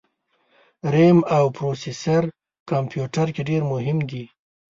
رېم 0.93 1.17
او 1.35 1.43
پروسیسر 1.57 2.23
کمپیوټر 2.71 3.27
کي 3.35 3.41
ډېر 3.49 3.61
مهم 3.71 3.97
دي 4.09 4.23